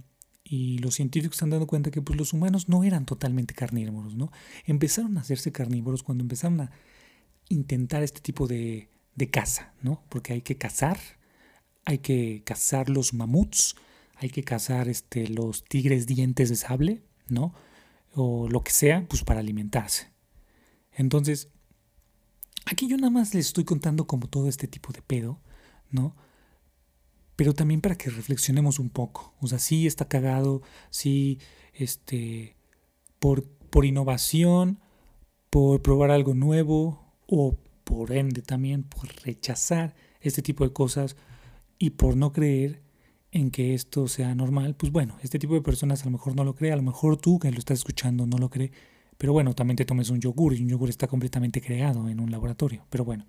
y 0.45 0.77
los 0.77 0.95
científicos 0.95 1.39
se 1.39 1.45
han 1.45 1.51
dado 1.51 1.67
cuenta 1.67 1.91
que 1.91 2.03
pues, 2.03 2.19
los 2.19 2.35
humanos 2.35 2.69
no 2.69 2.85
eran 2.85 3.07
totalmente 3.07 3.55
carnívoros, 3.55 4.15
¿no? 4.15 4.31
Empezaron 4.67 5.17
a 5.17 5.23
hacerse 5.23 5.53
carnívoros 5.53 6.03
cuando 6.03 6.23
empezaron 6.23 6.61
a 6.61 6.71
intentar 7.49 8.03
este 8.03 8.21
tipo 8.21 8.47
de, 8.47 8.91
de 9.17 9.31
caza, 9.31 9.73
¿no? 9.83 10.05
Porque 10.09 10.33
hay 10.33 10.43
que 10.43 10.57
cazar 10.57 10.99
hay 11.87 11.99
que 11.99 12.43
cazar 12.45 12.91
los 12.91 13.15
mamuts, 13.15 13.77
hay 14.17 14.29
que 14.29 14.43
cazar 14.43 14.89
este, 14.89 15.29
los 15.29 15.65
tigres 15.65 16.07
dientes 16.07 16.51
de 16.51 16.57
sable, 16.57 17.03
¿no? 17.29 17.55
O 18.13 18.49
lo 18.49 18.63
que 18.63 18.73
sea, 18.73 19.07
pues 19.09 19.23
para 19.23 19.41
alimentarse. 19.41 20.13
Entonces, 20.93 21.49
aquí 22.67 22.89
yo 22.89 22.97
nada 22.97 23.11
más 23.11 23.35
les 23.35 23.47
estoy 23.47 23.65
contando 23.65 24.07
como 24.07 24.27
todo 24.27 24.49
este 24.49 24.67
tipo 24.67 24.93
de 24.93 25.01
pedo, 25.01 25.41
¿no? 25.91 26.17
Pero 27.37 27.55
también 27.55 27.81
para 27.81 27.97
que 27.97 28.11
reflexionemos 28.11 28.81
un 28.81 28.91
poco. 28.91 29.35
O 29.41 29.47
sea, 29.47 29.61
sí 29.61 29.87
está 29.87 30.09
cagado, 30.09 30.63
sí, 30.91 31.39
este, 31.73 32.57
por, 33.21 33.45
por 33.45 33.85
innovación, 33.85 34.81
por 35.51 35.83
probar 35.83 36.11
algo 36.11 36.35
nuevo, 36.35 37.15
o 37.29 37.57
por 37.87 38.11
ende 38.11 38.43
también 38.43 38.83
por 38.83 39.09
rechazar 39.25 39.95
este 40.21 40.43
tipo 40.43 40.65
de 40.65 40.73
cosas 40.73 41.15
y 41.79 41.91
por 41.91 42.17
no 42.17 42.33
creer 42.33 42.83
en 43.31 43.53
que 43.53 43.75
esto 43.75 44.09
sea 44.09 44.35
normal, 44.35 44.75
pues 44.75 44.91
bueno, 44.91 45.17
este 45.23 45.39
tipo 45.39 45.55
de 45.55 45.61
personas 45.61 46.03
a 46.03 46.07
lo 46.07 46.11
mejor 46.11 46.35
no 46.35 46.43
lo 46.43 46.57
cree, 46.57 46.73
a 46.73 46.77
lo 46.77 46.83
mejor 46.83 47.17
tú 47.17 47.39
que 47.39 47.53
lo 47.53 47.59
estás 47.61 47.79
escuchando 47.79 48.27
no 48.27 48.39
lo 48.39 48.51
cree, 48.51 48.73
pero 49.17 49.33
bueno, 49.33 49.55
también 49.55 49.77
te 49.77 49.85
tomes 49.85 50.11
un 50.11 50.21
yogur 50.21 50.55
y 50.55 50.63
un 50.63 50.69
yogur 50.69 50.89
está 50.89 51.07
completamente 51.07 51.61
creado 51.61 52.09
en 52.09 52.19
un 52.19 52.33
laboratorio, 52.33 52.85
pero 52.91 53.05
bueno, 53.05 53.25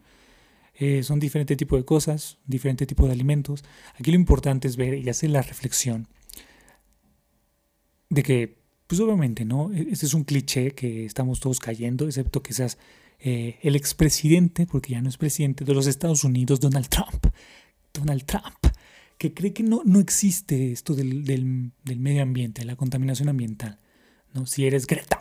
eh, 0.73 1.03
son 1.03 1.19
diferentes 1.19 1.55
tipos 1.55 1.79
de 1.79 1.85
cosas, 1.85 2.39
diferentes 2.47 2.87
tipos 2.87 3.05
de 3.05 3.13
alimentos. 3.13 3.63
Aquí 3.99 4.11
lo 4.11 4.17
importante 4.17 4.67
es 4.67 4.75
ver 4.75 4.95
y 4.95 5.07
hacer 5.07 5.29
la 5.29 5.43
reflexión 5.43 6.07
de 8.09 8.23
que, 8.23 8.57
pues 8.87 8.99
obviamente, 9.01 9.45
¿no? 9.45 9.71
E-, 9.71 9.87
este 9.91 10.07
es 10.07 10.15
un 10.15 10.23
cliché 10.23 10.71
que 10.71 11.05
estamos 11.05 11.39
todos 11.39 11.59
cayendo, 11.59 12.05
excepto 12.05 12.41
que 12.41 12.53
seas 12.53 12.79
eh, 13.19 13.57
el 13.61 13.75
expresidente, 13.75 14.65
porque 14.67 14.93
ya 14.93 15.01
no 15.01 15.09
es 15.09 15.17
presidente 15.17 15.65
de 15.65 15.73
los 15.73 15.87
Estados 15.87 16.23
Unidos, 16.23 16.59
Donald 16.59 16.87
Trump. 16.87 17.27
Donald 17.93 18.25
Trump, 18.25 18.73
que 19.17 19.33
cree 19.33 19.53
que 19.53 19.63
no, 19.63 19.81
no 19.85 19.99
existe 19.99 20.71
esto 20.71 20.93
del, 20.93 21.25
del, 21.25 21.99
medio 21.99 22.21
ambiente, 22.21 22.63
la 22.65 22.75
contaminación 22.75 23.29
ambiental. 23.29 23.79
¿no? 24.33 24.45
Si 24.45 24.65
eres 24.65 24.85
Greta, 24.87 25.19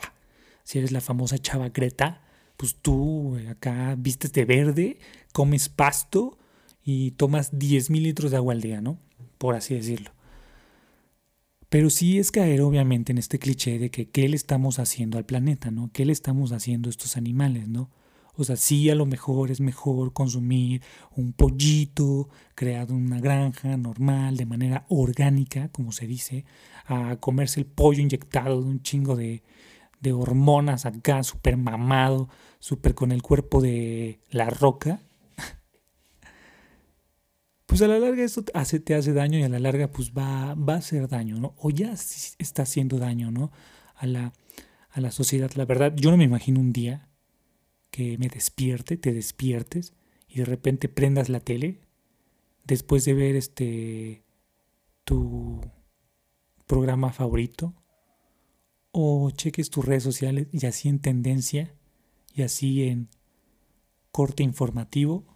si 0.64 0.78
eres 0.78 0.92
la 0.92 1.00
famosa 1.00 1.38
chava 1.38 1.70
Greta, 1.70 2.22
pues 2.56 2.76
tú 2.80 3.36
eh, 3.36 3.48
acá 3.48 3.94
vistes 3.98 4.32
de 4.32 4.44
verde, 4.44 4.98
comes 5.32 5.68
pasto 5.68 6.38
y 6.84 7.12
tomas 7.12 7.58
10 7.58 7.90
mil 7.90 8.02
litros 8.02 8.30
de 8.30 8.36
agua 8.36 8.52
al 8.54 8.60
día, 8.60 8.80
¿no? 8.80 8.98
Por 9.38 9.54
así 9.54 9.74
decirlo. 9.74 10.10
Pero 11.68 11.90
sí 11.90 12.18
es 12.18 12.30
caer 12.30 12.60
obviamente 12.60 13.12
en 13.12 13.18
este 13.18 13.38
cliché 13.38 13.78
de 13.78 13.90
que 13.90 14.08
qué 14.08 14.28
le 14.28 14.36
estamos 14.36 14.78
haciendo 14.78 15.18
al 15.18 15.24
planeta, 15.24 15.70
¿no? 15.70 15.90
¿Qué 15.92 16.04
le 16.04 16.12
estamos 16.12 16.52
haciendo 16.52 16.88
a 16.88 16.90
estos 16.90 17.16
animales, 17.16 17.68
¿no? 17.68 17.90
O 18.36 18.44
sea, 18.44 18.56
sí 18.56 18.90
a 18.90 18.94
lo 18.94 19.06
mejor 19.06 19.50
es 19.50 19.60
mejor 19.60 20.12
consumir 20.12 20.82
un 21.16 21.32
pollito 21.32 22.28
creado 22.54 22.94
en 22.94 23.06
una 23.06 23.20
granja 23.20 23.76
normal, 23.78 24.36
de 24.36 24.46
manera 24.46 24.84
orgánica, 24.88 25.68
como 25.70 25.90
se 25.90 26.06
dice, 26.06 26.44
a 26.84 27.16
comerse 27.16 27.60
el 27.60 27.66
pollo 27.66 28.02
inyectado 28.02 28.60
de 28.62 28.68
un 28.68 28.82
chingo 28.82 29.16
de, 29.16 29.42
de 30.00 30.12
hormonas 30.12 30.84
acá, 30.84 31.22
súper 31.22 31.56
mamado, 31.56 32.28
súper 32.58 32.94
con 32.94 33.10
el 33.10 33.22
cuerpo 33.22 33.62
de 33.62 34.20
la 34.30 34.50
roca, 34.50 35.00
pues 37.76 37.90
a 37.90 37.92
la 37.92 37.98
larga 37.98 38.24
esto 38.24 38.42
hace, 38.54 38.80
te 38.80 38.94
hace 38.94 39.12
daño 39.12 39.38
y 39.38 39.42
a 39.42 39.50
la 39.50 39.58
larga 39.58 39.90
pues 39.92 40.12
va, 40.12 40.54
va 40.54 40.76
a 40.76 40.78
hacer 40.78 41.08
daño, 41.08 41.38
¿no? 41.38 41.54
O 41.58 41.68
ya 41.68 41.92
está 41.92 42.62
haciendo 42.62 42.96
daño, 42.96 43.30
¿no? 43.30 43.52
A 43.96 44.06
la, 44.06 44.32
a 44.88 45.00
la 45.02 45.10
sociedad. 45.10 45.50
La 45.56 45.66
verdad, 45.66 45.94
yo 45.94 46.10
no 46.10 46.16
me 46.16 46.24
imagino 46.24 46.58
un 46.58 46.72
día 46.72 47.10
que 47.90 48.16
me 48.16 48.28
despierte, 48.28 48.96
te 48.96 49.12
despiertes 49.12 49.92
y 50.26 50.38
de 50.38 50.46
repente 50.46 50.88
prendas 50.88 51.28
la 51.28 51.38
tele 51.38 51.82
después 52.64 53.04
de 53.04 53.12
ver 53.12 53.36
este 53.36 54.24
tu 55.04 55.60
programa 56.66 57.12
favorito 57.12 57.74
o 58.90 59.30
cheques 59.32 59.68
tus 59.68 59.84
redes 59.84 60.02
sociales 60.02 60.48
y 60.50 60.64
así 60.64 60.88
en 60.88 61.00
tendencia 61.00 61.74
y 62.32 62.40
así 62.40 62.84
en 62.84 63.10
corte 64.12 64.42
informativo 64.42 65.35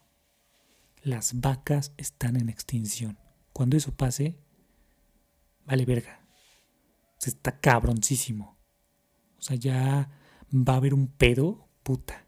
las 1.03 1.41
vacas 1.41 1.93
están 1.97 2.37
en 2.37 2.49
extinción. 2.49 3.19
Cuando 3.53 3.77
eso 3.77 3.93
pase, 3.93 4.39
vale 5.65 5.85
verga. 5.85 6.21
Se 7.19 7.31
está 7.31 7.61
cabroncísimo. 7.61 8.59
O 9.39 9.43
sea, 9.43 9.57
ya 9.57 10.11
va 10.53 10.75
a 10.75 10.77
haber 10.77 10.95
un 10.95 11.09
pedo, 11.09 11.69
puta, 11.83 12.27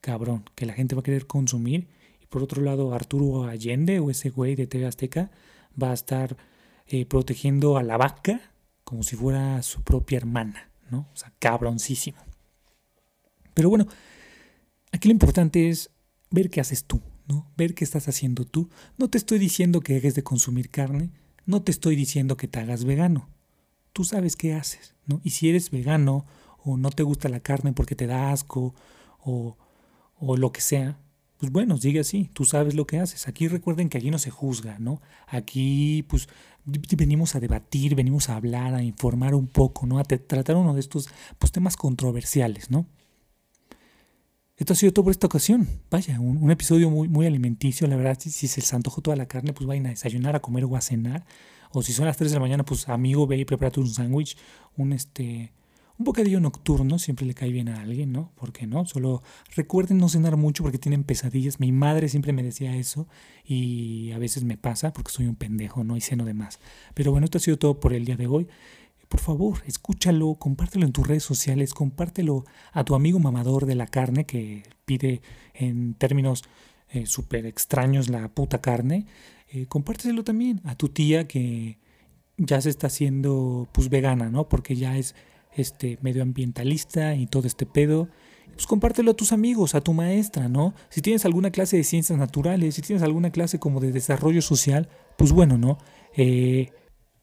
cabrón, 0.00 0.44
que 0.54 0.66
la 0.66 0.74
gente 0.74 0.94
va 0.94 1.00
a 1.00 1.04
querer 1.04 1.26
consumir. 1.26 1.88
Y 2.20 2.26
por 2.26 2.42
otro 2.42 2.62
lado, 2.62 2.94
Arturo 2.94 3.44
Allende 3.44 3.98
o 4.00 4.10
ese 4.10 4.30
güey 4.30 4.54
de 4.54 4.66
TV 4.66 4.86
Azteca 4.86 5.30
va 5.80 5.90
a 5.90 5.94
estar 5.94 6.36
eh, 6.86 7.06
protegiendo 7.06 7.76
a 7.76 7.82
la 7.82 7.96
vaca 7.96 8.52
como 8.84 9.02
si 9.02 9.16
fuera 9.16 9.62
su 9.62 9.82
propia 9.82 10.18
hermana, 10.18 10.70
¿no? 10.90 11.08
O 11.12 11.16
sea, 11.16 11.32
cabroncísimo. 11.38 12.18
Pero 13.54 13.68
bueno, 13.68 13.86
aquí 14.90 15.08
lo 15.08 15.12
importante 15.12 15.68
es 15.68 15.90
ver 16.30 16.50
qué 16.50 16.60
haces 16.60 16.84
tú. 16.84 17.00
Ver 17.56 17.74
qué 17.74 17.84
estás 17.84 18.08
haciendo 18.08 18.44
tú. 18.44 18.68
No 18.98 19.08
te 19.08 19.18
estoy 19.18 19.38
diciendo 19.38 19.80
que 19.80 19.94
dejes 19.94 20.14
de 20.14 20.22
consumir 20.22 20.70
carne, 20.70 21.10
no 21.46 21.62
te 21.62 21.70
estoy 21.70 21.96
diciendo 21.96 22.36
que 22.36 22.48
te 22.48 22.60
hagas 22.60 22.84
vegano. 22.84 23.28
Tú 23.92 24.04
sabes 24.04 24.36
qué 24.36 24.54
haces, 24.54 24.94
¿no? 25.06 25.20
Y 25.22 25.30
si 25.30 25.48
eres 25.48 25.70
vegano 25.70 26.26
o 26.64 26.76
no 26.76 26.90
te 26.90 27.02
gusta 27.02 27.28
la 27.28 27.40
carne 27.40 27.72
porque 27.72 27.94
te 27.94 28.06
da 28.06 28.32
asco 28.32 28.74
o, 29.20 29.56
o 30.18 30.36
lo 30.36 30.52
que 30.52 30.60
sea, 30.60 30.98
pues 31.38 31.50
bueno, 31.50 31.76
sigue 31.76 32.00
así, 32.00 32.30
tú 32.32 32.44
sabes 32.44 32.74
lo 32.74 32.86
que 32.86 33.00
haces. 33.00 33.26
Aquí 33.26 33.48
recuerden 33.48 33.88
que 33.88 33.98
aquí 33.98 34.10
no 34.10 34.18
se 34.18 34.30
juzga, 34.30 34.78
¿no? 34.78 35.02
Aquí 35.26 36.04
pues 36.08 36.28
venimos 36.64 37.34
a 37.34 37.40
debatir, 37.40 37.94
venimos 37.94 38.28
a 38.28 38.36
hablar, 38.36 38.74
a 38.74 38.82
informar 38.82 39.34
un 39.34 39.48
poco, 39.48 39.86
¿no? 39.86 39.98
A 39.98 40.04
tratar 40.04 40.56
uno 40.56 40.74
de 40.74 40.80
estos 40.80 41.08
pues, 41.38 41.50
temas 41.50 41.76
controversiales, 41.76 42.70
¿no? 42.70 42.86
Esto 44.56 44.74
ha 44.74 44.76
sido 44.76 44.92
todo 44.92 45.04
por 45.04 45.12
esta 45.12 45.26
ocasión. 45.26 45.66
Vaya, 45.90 46.20
un, 46.20 46.50
episodio 46.50 46.90
muy, 46.90 47.08
muy 47.08 47.26
alimenticio. 47.26 47.86
La 47.86 47.96
verdad, 47.96 48.18
si, 48.20 48.30
se 48.30 48.60
les 48.60 48.74
antojó 48.74 49.00
toda 49.00 49.16
la 49.16 49.26
carne, 49.26 49.52
pues 49.52 49.66
vayan 49.66 49.86
a 49.86 49.90
desayunar, 49.90 50.36
a 50.36 50.40
comer 50.40 50.64
o 50.64 50.76
a 50.76 50.80
cenar. 50.80 51.24
O 51.70 51.82
si 51.82 51.92
son 51.92 52.04
las 52.04 52.18
3 52.18 52.30
de 52.30 52.36
la 52.36 52.40
mañana, 52.40 52.64
pues 52.64 52.88
amigo, 52.88 53.26
ve 53.26 53.38
y 53.38 53.44
prepárate 53.44 53.80
un 53.80 53.88
sándwich, 53.88 54.36
un 54.76 54.92
este 54.92 55.52
un 55.98 56.04
bocadillo 56.04 56.40
nocturno, 56.40 56.98
siempre 56.98 57.26
le 57.26 57.34
cae 57.34 57.50
bien 57.50 57.68
a 57.68 57.80
alguien, 57.80 58.12
¿no? 58.12 58.32
¿Por 58.34 58.52
qué 58.52 58.66
no? 58.66 58.86
Solo 58.86 59.22
recuerden 59.54 59.98
no 59.98 60.08
cenar 60.08 60.36
mucho 60.36 60.62
porque 60.62 60.78
tienen 60.78 61.04
pesadillas. 61.04 61.60
Mi 61.60 61.70
madre 61.70 62.08
siempre 62.08 62.32
me 62.32 62.42
decía 62.42 62.74
eso 62.76 63.06
y 63.44 64.10
a 64.12 64.18
veces 64.18 64.42
me 64.42 64.56
pasa 64.56 64.92
porque 64.92 65.12
soy 65.12 65.26
un 65.26 65.36
pendejo, 65.36 65.84
¿no? 65.84 65.96
Y 65.96 66.00
ceno 66.00 66.24
de 66.24 66.34
más. 66.34 66.60
Pero 66.94 67.12
bueno, 67.12 67.26
esto 67.26 67.38
ha 67.38 67.40
sido 67.40 67.58
todo 67.58 67.78
por 67.78 67.92
el 67.92 68.04
día 68.04 68.16
de 68.16 68.26
hoy 68.26 68.48
por 69.12 69.20
favor, 69.20 69.62
escúchalo, 69.66 70.36
compártelo 70.36 70.86
en 70.86 70.92
tus 70.92 71.06
redes 71.06 71.22
sociales, 71.22 71.74
compártelo 71.74 72.46
a 72.72 72.82
tu 72.82 72.94
amigo 72.94 73.18
mamador 73.18 73.66
de 73.66 73.74
la 73.74 73.86
carne 73.86 74.24
que 74.24 74.62
pide 74.86 75.20
en 75.52 75.92
términos 75.92 76.44
eh, 76.88 77.04
súper 77.04 77.44
extraños 77.44 78.08
la 78.08 78.30
puta 78.30 78.62
carne. 78.62 79.04
Eh, 79.50 79.66
compártelo 79.66 80.24
también 80.24 80.62
a 80.64 80.76
tu 80.76 80.88
tía 80.88 81.28
que 81.28 81.76
ya 82.38 82.58
se 82.62 82.70
está 82.70 82.86
haciendo 82.86 83.68
pues 83.72 83.90
vegana, 83.90 84.30
¿no? 84.30 84.48
Porque 84.48 84.76
ya 84.76 84.96
es 84.96 85.14
este 85.54 85.98
medioambientalista 86.00 87.14
y 87.14 87.26
todo 87.26 87.46
este 87.46 87.66
pedo. 87.66 88.08
Pues 88.54 88.66
compártelo 88.66 89.10
a 89.10 89.14
tus 89.14 89.32
amigos, 89.32 89.74
a 89.74 89.82
tu 89.82 89.92
maestra, 89.92 90.48
¿no? 90.48 90.72
Si 90.88 91.02
tienes 91.02 91.26
alguna 91.26 91.50
clase 91.50 91.76
de 91.76 91.84
ciencias 91.84 92.18
naturales, 92.18 92.76
si 92.76 92.80
tienes 92.80 93.02
alguna 93.02 93.30
clase 93.30 93.58
como 93.58 93.78
de 93.78 93.92
desarrollo 93.92 94.40
social, 94.40 94.88
pues 95.18 95.32
bueno, 95.32 95.58
¿no? 95.58 95.76
Eh, 96.16 96.70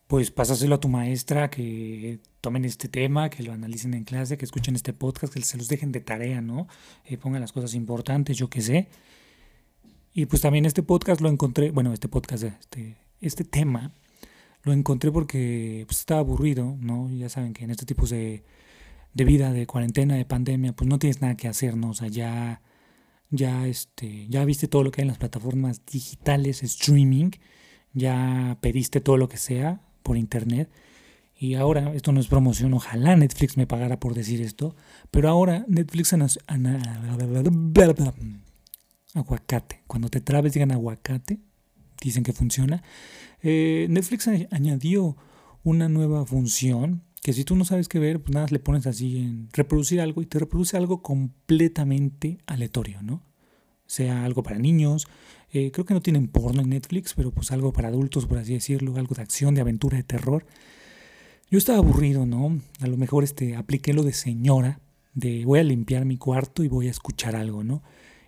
pues 0.09 0.31
pásaselo 0.31 0.73
a 0.73 0.79
tu 0.79 0.89
maestra, 0.89 1.51
que 1.51 2.19
tomen 2.41 2.65
este 2.65 2.87
tema, 2.89 3.29
que 3.29 3.43
lo 3.43 3.53
analicen 3.53 3.93
en 3.93 4.05
clase, 4.05 4.39
que 4.39 4.45
escuchen 4.45 4.75
este 4.75 4.91
podcast, 4.91 5.31
que 5.31 5.39
se 5.43 5.55
los 5.55 5.67
dejen 5.67 5.91
de 5.91 6.01
tarea, 6.01 6.41
¿no? 6.41 6.67
Eh, 7.05 7.17
pongan 7.17 7.41
las 7.41 7.51
cosas 7.53 7.75
importantes, 7.75 8.35
yo 8.35 8.49
qué 8.49 8.61
sé. 8.61 8.87
Y 10.11 10.25
pues 10.25 10.41
también 10.41 10.65
este 10.65 10.81
podcast 10.81 11.21
lo 11.21 11.29
encontré, 11.29 11.69
bueno, 11.69 11.93
este 11.93 12.07
podcast, 12.07 12.43
este, 12.43 12.97
este 13.21 13.43
tema, 13.43 13.93
lo 14.63 14.73
encontré 14.73 15.11
porque 15.11 15.83
pues, 15.85 15.99
estaba 15.99 16.21
aburrido, 16.21 16.75
¿no? 16.81 17.07
Ya 17.11 17.29
saben 17.29 17.53
que 17.53 17.65
en 17.65 17.69
estos 17.69 17.85
tipos 17.85 18.09
de, 18.09 18.43
de 19.13 19.23
vida, 19.25 19.53
de 19.53 19.67
cuarentena, 19.67 20.15
de 20.15 20.25
pandemia, 20.25 20.73
pues 20.73 20.89
no 20.89 20.97
tienes 20.97 21.21
nada 21.21 21.37
que 21.37 21.47
hacer, 21.47 21.77
¿no? 21.77 21.91
O 21.91 21.93
sea, 21.93 22.07
ya, 22.07 22.63
ya, 23.29 23.67
este, 23.67 24.27
ya 24.27 24.43
viste 24.43 24.67
todo 24.67 24.83
lo 24.83 24.89
que 24.89 25.01
hay 25.01 25.03
en 25.03 25.09
las 25.09 25.19
plataformas 25.19 25.85
digitales, 25.85 26.63
streaming, 26.63 27.29
ya 27.93 28.57
pediste 28.59 29.01
todo 29.01 29.15
lo 29.17 29.29
que 29.29 29.37
sea, 29.37 29.83
por 30.09 30.17
internet. 30.17 30.71
Y 31.37 31.53
ahora, 31.53 31.93
esto 31.93 32.11
no 32.11 32.19
es 32.19 32.25
promoción, 32.25 32.73
ojalá 32.73 33.15
Netflix 33.15 33.57
me 33.57 33.67
pagara 33.67 33.99
por 33.99 34.15
decir 34.15 34.41
esto, 34.41 34.75
pero 35.11 35.29
ahora 35.29 35.65
Netflix 35.67 36.15
aguacate. 39.13 39.83
Cuando 39.85 40.09
te 40.09 40.19
trabes 40.19 40.53
digan 40.53 40.71
aguacate, 40.71 41.37
dicen 42.01 42.23
que 42.23 42.33
funciona. 42.33 42.81
Eh, 43.43 43.85
Netflix 43.91 44.27
añadió 44.49 45.15
una 45.63 45.89
nueva 45.89 46.25
función 46.25 47.03
que 47.21 47.33
si 47.33 47.43
tú 47.43 47.55
no 47.55 47.65
sabes 47.65 47.87
qué 47.87 47.99
ver, 47.99 48.19
pues 48.19 48.33
nada, 48.33 48.47
le 48.49 48.57
pones 48.57 48.87
así 48.87 49.19
en 49.19 49.47
reproducir 49.53 50.01
algo 50.01 50.23
y 50.23 50.25
te 50.25 50.39
reproduce 50.39 50.75
algo 50.75 51.03
completamente 51.03 52.39
aleatorio, 52.47 53.03
¿no? 53.03 53.28
Sea 53.89 54.23
algo 54.23 54.43
para 54.43 54.59
niños. 54.59 55.07
Eh, 55.51 55.71
creo 55.71 55.83
que 55.83 55.95
no 55.95 56.01
tienen 56.01 56.27
porno 56.27 56.61
en 56.61 56.69
Netflix, 56.69 57.15
pero 57.15 57.31
pues 57.31 57.51
algo 57.51 57.73
para 57.73 57.87
adultos, 57.87 58.27
por 58.27 58.37
así 58.37 58.53
decirlo, 58.53 58.95
algo 58.95 59.15
de 59.15 59.23
acción, 59.23 59.55
de 59.55 59.61
aventura, 59.61 59.97
de 59.97 60.03
terror. 60.03 60.45
Yo 61.49 61.57
estaba 61.57 61.79
aburrido, 61.79 62.27
¿no? 62.27 62.61
A 62.81 62.87
lo 62.87 62.97
mejor 62.97 63.23
este, 63.23 63.55
apliqué 63.55 63.93
lo 63.93 64.03
de 64.03 64.13
señora, 64.13 64.79
de 65.15 65.43
voy 65.43 65.59
a 65.59 65.63
limpiar 65.63 66.05
mi 66.05 66.17
cuarto 66.17 66.63
y 66.63 66.67
voy 66.67 66.87
a 66.87 66.91
escuchar 66.91 67.35
algo, 67.35 67.63
¿no? 67.63 67.81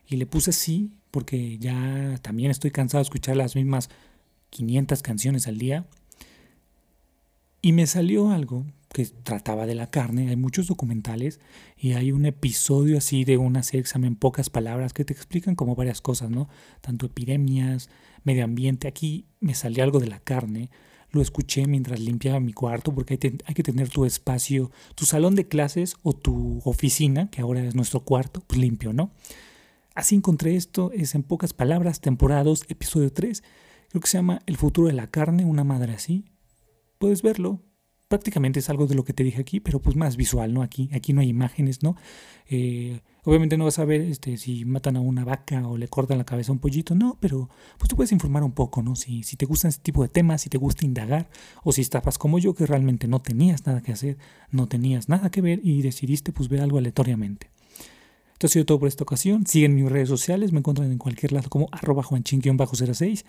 Y 0.07 0.15
le 0.15 0.25
puse 0.25 0.51
sí, 0.51 0.89
porque 1.11 1.59
ya 1.59 2.17
también 2.23 2.49
estoy 2.49 2.71
cansado 2.71 2.99
de 3.03 3.03
escuchar 3.03 3.37
las 3.37 3.55
mismas 3.55 3.89
500 4.49 5.03
canciones 5.03 5.47
al 5.47 5.59
día. 5.59 5.85
Y 7.61 7.73
me 7.73 7.85
salió 7.85 8.31
algo 8.31 8.65
que 8.93 9.05
trataba 9.05 9.65
de 9.65 9.75
la 9.75 9.87
carne. 9.87 10.29
Hay 10.29 10.35
muchos 10.35 10.67
documentales 10.67 11.39
y 11.77 11.93
hay 11.93 12.11
un 12.11 12.25
episodio 12.25 12.97
así 12.97 13.23
de 13.23 13.37
una 13.37 13.63
serie 13.63 13.83
que 13.83 13.97
en 13.97 14.15
pocas 14.15 14.49
palabras 14.49 14.93
que 14.93 15.05
te 15.05 15.13
explican 15.13 15.55
como 15.55 15.75
varias 15.75 16.01
cosas, 16.01 16.29
¿no? 16.29 16.49
Tanto 16.81 17.05
epidemias, 17.05 17.89
medio 18.23 18.43
ambiente. 18.43 18.87
Aquí 18.87 19.25
me 19.39 19.55
salió 19.55 19.83
algo 19.83 19.99
de 19.99 20.07
la 20.07 20.19
carne. 20.19 20.69
Lo 21.11 21.21
escuché 21.21 21.67
mientras 21.67 21.99
limpiaba 21.99 22.39
mi 22.39 22.53
cuarto 22.53 22.93
porque 22.93 23.17
hay, 23.21 23.37
hay 23.45 23.53
que 23.53 23.63
tener 23.63 23.89
tu 23.89 24.05
espacio, 24.05 24.71
tu 24.95 25.05
salón 25.05 25.35
de 25.35 25.47
clases 25.47 25.95
o 26.03 26.13
tu 26.13 26.61
oficina, 26.63 27.29
que 27.29 27.41
ahora 27.41 27.63
es 27.63 27.75
nuestro 27.75 28.01
cuarto, 28.01 28.41
pues 28.45 28.59
limpio, 28.59 28.93
¿no? 28.93 29.11
Así 29.93 30.15
encontré 30.15 30.55
esto, 30.55 30.91
es 30.93 31.15
en 31.15 31.23
pocas 31.23 31.53
palabras, 31.53 31.99
temporada 31.99 32.43
2, 32.43 32.65
episodio 32.69 33.11
3. 33.11 33.43
Creo 33.89 34.01
que 34.01 34.07
se 34.07 34.17
llama 34.17 34.41
El 34.45 34.55
futuro 34.55 34.87
de 34.87 34.93
la 34.93 35.07
carne, 35.07 35.43
una 35.43 35.65
madre 35.65 35.93
así. 35.93 36.25
Puedes 36.97 37.21
verlo, 37.21 37.61
prácticamente 38.11 38.59
es 38.59 38.69
algo 38.69 38.87
de 38.87 38.95
lo 38.95 39.05
que 39.05 39.13
te 39.13 39.23
dije 39.23 39.39
aquí, 39.39 39.61
pero 39.61 39.79
pues 39.79 39.95
más 39.95 40.17
visual, 40.17 40.53
¿no? 40.53 40.61
Aquí, 40.63 40.89
aquí 40.93 41.13
no 41.13 41.21
hay 41.21 41.29
imágenes, 41.29 41.81
¿no? 41.81 41.95
Eh, 42.49 42.99
obviamente 43.23 43.57
no 43.57 43.63
vas 43.63 43.79
a 43.79 43.85
ver 43.85 44.01
este, 44.01 44.35
si 44.35 44.65
matan 44.65 44.97
a 44.97 44.99
una 44.99 45.23
vaca 45.23 45.65
o 45.65 45.77
le 45.77 45.87
cortan 45.87 46.17
la 46.17 46.25
cabeza 46.25 46.51
a 46.51 46.53
un 46.53 46.59
pollito, 46.59 46.93
no, 46.93 47.17
pero 47.21 47.49
pues 47.77 47.87
tú 47.87 47.95
puedes 47.95 48.11
informar 48.11 48.43
un 48.43 48.51
poco, 48.51 48.83
¿no? 48.83 48.97
Si, 48.97 49.23
si 49.23 49.37
te 49.37 49.45
gustan 49.45 49.69
este 49.69 49.81
tipo 49.81 50.03
de 50.03 50.09
temas, 50.09 50.41
si 50.41 50.49
te 50.49 50.57
gusta 50.57 50.85
indagar, 50.85 51.29
o 51.63 51.71
si 51.71 51.79
estabas 51.79 52.17
como 52.17 52.37
yo 52.37 52.53
que 52.53 52.65
realmente 52.65 53.07
no 53.07 53.21
tenías 53.21 53.65
nada 53.65 53.81
que 53.81 53.93
hacer, 53.93 54.17
no 54.51 54.67
tenías 54.67 55.07
nada 55.07 55.31
que 55.31 55.39
ver 55.39 55.61
y 55.63 55.81
decidiste 55.81 56.33
pues 56.33 56.49
ver 56.49 56.59
algo 56.59 56.77
aleatoriamente. 56.77 57.49
Esto 58.33 58.47
ha 58.47 58.49
sido 58.49 58.65
todo 58.65 58.79
por 58.79 58.89
esta 58.89 59.03
ocasión. 59.03 59.47
Siguen 59.47 59.73
mis 59.73 59.89
redes 59.89 60.09
sociales, 60.09 60.51
me 60.51 60.59
encuentran 60.59 60.91
en 60.91 60.97
cualquier 60.97 61.31
lado 61.31 61.47
como 61.49 61.69
arroba 61.71 62.03
juanchin-06, 62.03 63.23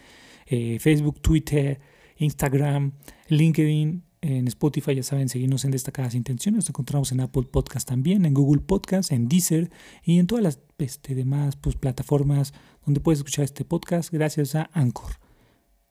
eh, 0.46 0.78
Facebook, 0.80 1.20
Twitter, 1.20 1.80
Instagram, 2.16 2.92
LinkedIn, 3.28 4.02
en 4.22 4.48
Spotify, 4.48 4.94
ya 4.94 5.02
saben, 5.02 5.28
seguirnos 5.28 5.64
en 5.64 5.72
Destacadas 5.72 6.14
Intenciones. 6.14 6.56
Nos 6.56 6.68
encontramos 6.70 7.12
en 7.12 7.20
Apple 7.20 7.42
Podcast 7.42 7.86
también, 7.86 8.24
en 8.24 8.32
Google 8.32 8.62
Podcast, 8.62 9.12
en 9.12 9.28
Deezer 9.28 9.70
y 10.04 10.18
en 10.18 10.26
todas 10.26 10.42
las 10.42 10.60
este, 10.78 11.14
demás 11.14 11.56
pues, 11.56 11.76
plataformas 11.76 12.54
donde 12.84 13.00
puedes 13.00 13.18
escuchar 13.18 13.44
este 13.44 13.64
podcast 13.64 14.12
gracias 14.12 14.54
a 14.54 14.70
Anchor. 14.72 15.18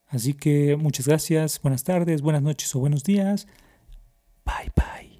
Así 0.07 0.33
que 0.33 0.75
muchas 0.75 1.07
gracias, 1.07 1.61
buenas 1.61 1.83
tardes, 1.83 2.21
buenas 2.21 2.41
noches 2.41 2.73
o 2.75 2.79
buenos 2.79 3.03
días. 3.03 3.47
Bye 4.45 4.71
bye. 4.75 5.10